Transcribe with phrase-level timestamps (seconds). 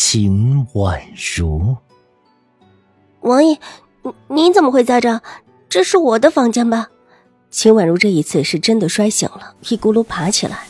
[0.00, 1.76] 秦婉如，
[3.22, 3.58] 王爷，
[4.28, 5.20] 您怎么会在这？
[5.68, 6.90] 这是我的房间吧？
[7.50, 10.68] 秦婉如这一次是真的摔醒了，一咕噜爬起来，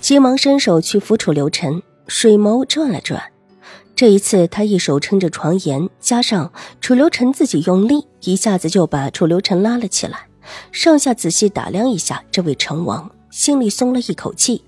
[0.00, 3.22] 急忙伸手去扶楚留臣，水眸转了转。
[3.94, 6.50] 这一次，他一手撑着床沿，加上
[6.80, 10.28] 楚留臣自己用力，一下子就把楚留臣拉了起来，
[10.72, 14.64] 上下仔细打量一下这位成王，心里松了一口气。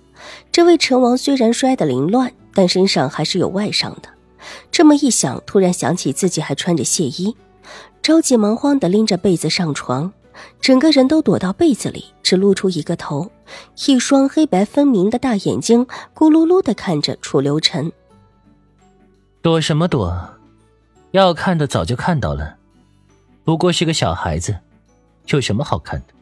[0.53, 2.31] 这位成王虽然摔得凌乱。
[2.55, 4.09] 但身上还是有外伤的，
[4.71, 7.37] 这么一想，突然想起自己还穿着亵衣，
[8.01, 10.13] 着急忙慌地拎着被子上床，
[10.61, 13.31] 整个人都躲到被子里，只露出一个头，
[13.87, 17.93] 一双黑白分明的大眼睛咕噜噜地看着楚留臣。
[19.43, 20.31] 躲什么躲？
[21.11, 22.57] 要看的早就看到了，
[23.45, 24.57] 不过是个小孩子，
[25.29, 26.15] 有什么好看的？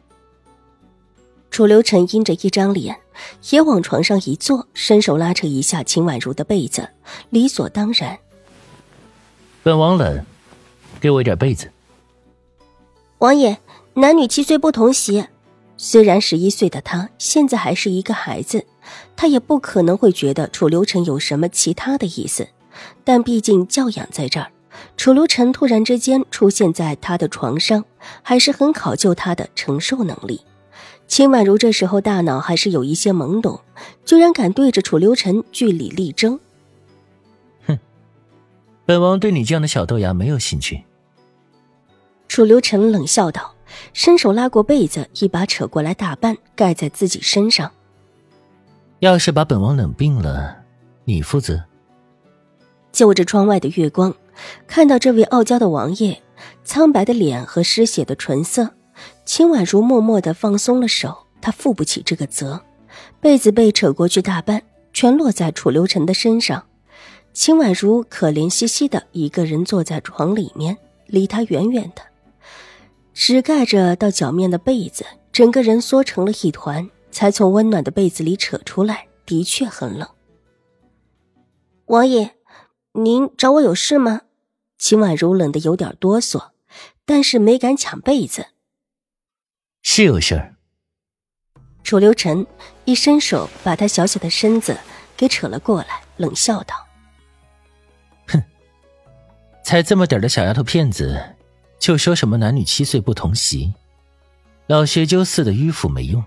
[1.53, 2.99] 楚留臣阴着一张脸，
[3.51, 6.89] 也往床上一坐，伸手拉扯一下秦婉如的被子，
[7.29, 8.17] 理所当然。
[9.61, 10.25] 本王冷，
[10.99, 11.69] 给我一点被子。
[13.19, 13.59] 王爷，
[13.93, 15.27] 男女七岁不同席，
[15.77, 18.65] 虽然十一岁的他现在还是一个孩子，
[19.15, 22.47] 他也不可能会觉得楚留臣有什么其他的意思，
[23.03, 24.49] 但毕竟教养在这儿，
[24.97, 27.85] 楚留臣突然之间出现在他的床上，
[28.23, 30.41] 还是很考究他的承受能力。
[31.13, 33.61] 秦婉如这时候大脑还是有一些懵懂，
[34.03, 36.39] 居然敢对着楚留臣据理力争。
[37.67, 37.77] 哼，
[38.83, 40.85] 本王对你这样的小豆芽没有兴趣。
[42.27, 43.53] 楚留臣冷笑道，
[43.93, 47.71] 伸手拉过被子，一把扯过来，大半盖在自己身上。
[48.97, 50.63] 要是把本王冷病了，
[51.05, 51.63] 你负责。
[52.91, 54.15] 就着窗外的月光，
[54.65, 56.23] 看到这位傲娇的王爷，
[56.63, 58.71] 苍白的脸和失血的唇色。
[59.25, 62.61] 秦婉如默默的放松了手，她负不起这个责。
[63.19, 64.61] 被子被扯过去大半，
[64.93, 66.65] 全落在楚留臣的身上。
[67.33, 72.01] 秦婉如可怜兮兮的一个人坐在床里面，离他远远的，
[73.13, 80.07] 只盖着到脚面的被子，整个人缩成了一团，才从温暖的被子里扯出来，的确很冷。
[81.85, 82.35] 王爷，
[82.91, 84.21] 您找我有事吗？
[84.77, 86.49] 秦婉如冷得有点哆嗦，
[87.05, 88.45] 但是没敢抢被子。
[89.83, 90.55] 是有事儿。
[91.83, 92.45] 楚留臣
[92.85, 94.75] 一伸手，把他小小的身子
[95.15, 96.75] 给扯了过来，冷笑道
[98.27, 98.41] ：“哼，
[99.63, 101.35] 才这么点的小丫头片子，
[101.77, 103.73] 就说什么男女七岁不同席，
[104.67, 106.23] 老学究似的迂腐没用。”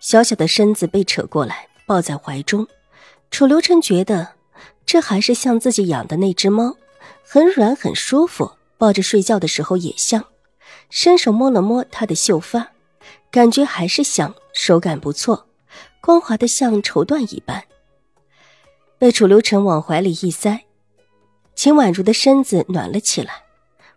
[0.00, 2.66] 小小的身子被扯过来，抱在怀中，
[3.30, 4.36] 楚留臣觉得
[4.86, 6.76] 这还是像自己养的那只猫，
[7.24, 10.24] 很软很舒服，抱着睡觉的时候也像。
[10.90, 12.72] 伸手摸了摸她的秀发，
[13.30, 15.46] 感觉还是香，手感不错，
[16.00, 17.62] 光滑的像绸缎一般。
[18.98, 20.64] 被楚留臣往怀里一塞，
[21.54, 23.42] 秦婉如的身子暖了起来。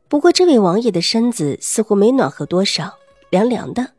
[0.07, 2.93] 不过这位王爷的身子似乎没暖和多少，
[3.29, 3.93] 凉凉的，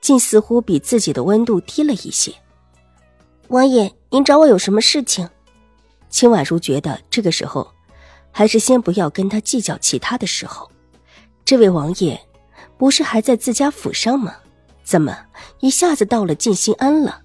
[0.00, 2.32] 竟似乎比自己的温度低了一些。
[3.48, 5.28] 王爷，您找我有什么事情？
[6.10, 7.72] 秦婉如觉得这个时候，
[8.30, 10.70] 还是先不要跟他计较其他的时候。
[11.46, 12.20] 这位王爷，
[12.76, 14.34] 不是还在自家府上吗？
[14.82, 15.16] 怎么
[15.60, 17.22] 一下子到了静心庵了？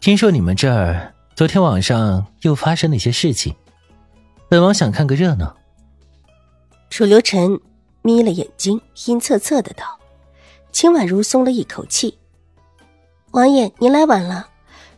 [0.00, 3.52] 听说你们这儿昨天晚上又发生了一些事情，
[4.48, 5.56] 本王想看个热闹。
[6.88, 7.60] 楚留臣
[8.02, 9.98] 眯了眼睛，阴恻恻的道
[10.70, 12.16] ：“秦婉如松了一口气。
[13.32, 14.46] 王爷，您来晚了，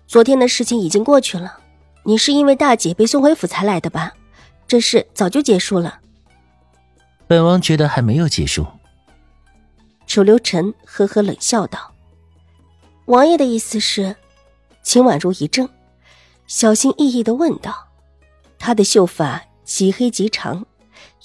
[0.07, 1.61] 昨天的事情已经过去了。
[2.03, 4.13] 你是因为大姐被送回府才来的吧？
[4.69, 6.01] 这事早就结束了。”
[7.29, 8.67] 本王觉得还没有结束。
[10.07, 11.93] 楚留臣呵呵冷笑道
[13.07, 14.15] ：“王爷的意思是？”
[14.85, 15.69] 秦婉如一怔，
[16.47, 17.89] 小心翼翼的问道
[18.57, 20.65] ：“她的秀发极黑极长，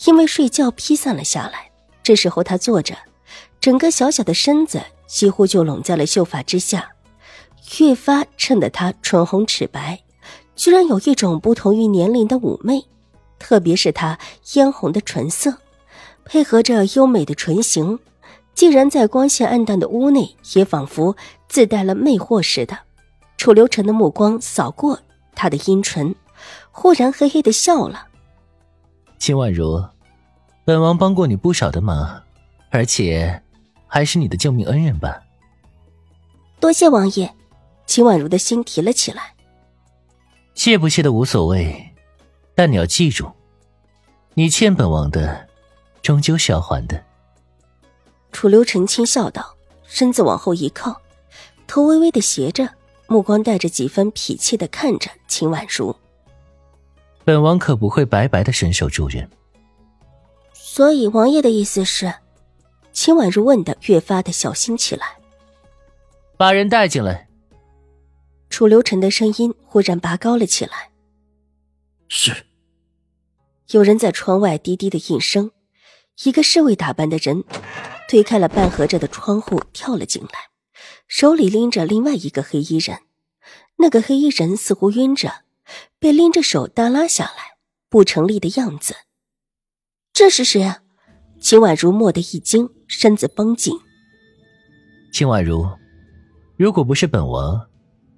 [0.06, 1.69] 因为睡觉披散了下来。
[2.01, 2.98] 这时候她坐着，
[3.59, 6.89] 整个小小的身子几乎就拢在了秀发之下，
[7.77, 10.01] 越发衬得她唇红齿白，
[10.56, 12.83] 居然有一种不同于年龄的妩媚，
[13.38, 15.56] 特别是她嫣红的唇色。”
[16.26, 17.98] 配合着优美的唇形，
[18.54, 21.16] 竟然在光线暗淡的屋内也仿佛
[21.48, 22.78] 自带了魅惑似的。
[23.38, 25.00] 楚留臣的目光扫过
[25.34, 26.16] 她的阴唇，
[26.72, 28.08] 忽然嘿嘿的笑了。
[29.18, 29.84] 秦婉如，
[30.64, 32.22] 本王帮过你不少的忙，
[32.70, 33.42] 而且
[33.88, 35.22] 还是你的救命恩人吧？
[36.60, 37.34] 多谢王爷。
[37.88, 39.34] 秦婉如的心提了起来。
[40.54, 41.94] 谢不谢的无所谓，
[42.56, 43.30] 但你要记住，
[44.34, 45.48] 你欠本王的，
[46.01, 47.03] 终究是要还的。
[48.31, 51.01] 楚留臣轻笑道，身子往后一靠，
[51.68, 52.68] 头微微的斜着，
[53.07, 55.95] 目光带着几分痞气的看着秦婉如。
[57.24, 59.30] 本王可不会白白的伸手助人。
[60.53, 62.13] 所以王爷的意思是？
[62.94, 65.18] 秦婉如问的越发的小心起来。
[66.38, 67.27] 把人带进来。
[68.50, 70.89] 楚留臣的声音忽然拔高了起来。
[72.07, 72.45] 是。
[73.71, 75.51] 有人在窗外低低的应声。
[76.24, 77.44] 一个侍卫打扮的人
[78.08, 80.50] 推开了半合着的窗户，跳了进来，
[81.08, 83.00] 手里拎着另外一个黑衣人。
[83.78, 85.44] 那个黑衣人似乎晕着，
[85.98, 87.58] 被拎着手耷拉下来，
[87.90, 88.96] 不成立的样子。
[90.14, 90.80] 这是谁啊？
[91.40, 93.74] 秦婉如蓦地一惊，身子绷紧。
[95.12, 95.68] 秦婉如，
[96.56, 97.60] 如果不是本王，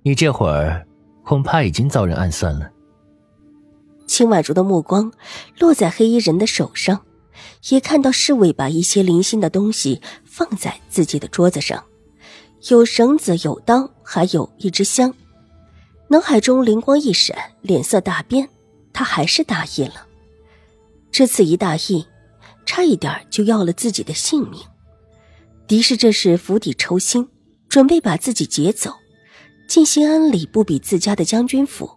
[0.02, 0.86] 你这会儿
[1.24, 2.70] 恐怕已经遭人暗算了。
[4.06, 5.14] 秦婉如的目光
[5.58, 7.06] 落在黑衣人的手上。
[7.70, 11.84] 也看到侍卫把一些零星的东西放在自己的桌子上，
[12.70, 15.14] 有绳子，有刀，还有一支香。
[16.10, 18.48] 脑海中灵光一闪，脸色大变，
[18.92, 20.06] 他还是答应了。
[21.12, 22.06] 这次一大意，
[22.66, 24.60] 差一点就要了自己的性命。
[25.68, 27.28] 狄氏这是釜底抽薪，
[27.70, 28.94] 准备把自己劫走。
[29.68, 31.90] 静心庵里不比自家的将军府，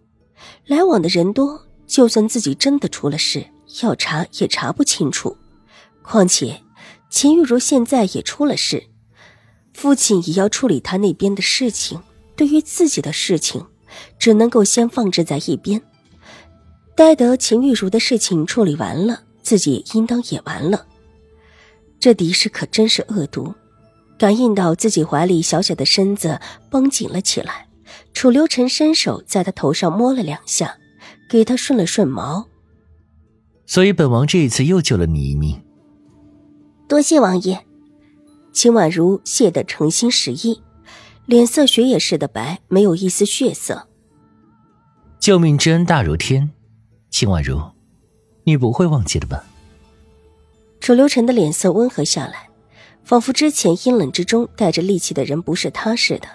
[0.66, 3.44] 来往的人多，就算自己真的出了事。
[3.82, 5.36] 要查也查不清楚，
[6.02, 6.62] 况且
[7.10, 8.84] 秦玉茹现在也出了事，
[9.74, 12.00] 父亲也要处理他那边的事情。
[12.36, 13.64] 对于自己的事情，
[14.18, 15.80] 只能够先放置在一边，
[16.94, 20.86] 待得秦玉茹的事情处理完了，自己应当也完了。
[21.98, 23.54] 这狄氏可真是恶毒，
[24.18, 26.38] 感应到自己怀里小小的身子
[26.68, 27.68] 绷紧了起来，
[28.12, 30.76] 楚留臣伸手在他头上摸了两下，
[31.30, 32.46] 给他顺了顺毛。
[33.66, 35.60] 所以，本王这一次又救了你一命。
[36.88, 37.66] 多谢王爷。
[38.52, 40.62] 秦婉如谢得诚心实意，
[41.26, 43.88] 脸色雪也似的白，没有一丝血色。
[45.18, 46.48] 救命之恩大如天，
[47.10, 47.60] 秦婉如，
[48.44, 49.44] 你不会忘记的吧？
[50.80, 52.48] 楚留臣的脸色温和下来，
[53.04, 56.28] 仿佛之前阴冷之中带着戾气的人不是他似的，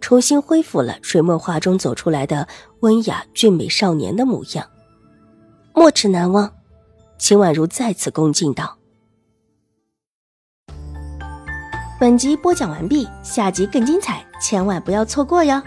[0.00, 2.46] 重新恢复了水墨画中走出来的
[2.80, 4.66] 温雅俊美少年的模样。
[5.74, 6.50] 没齿难忘。
[7.18, 8.78] 秦婉如再次恭敬道
[12.00, 15.60] ：“本集播讲完毕，下集更精彩，千万不要错过哟。”